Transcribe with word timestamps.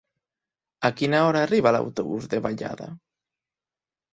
A 0.87 0.89
quina 1.01 1.19
hora 1.25 1.43
arriba 1.47 1.73
l'autobús 1.77 2.27
de 2.33 2.41
Vallada? 2.47 2.89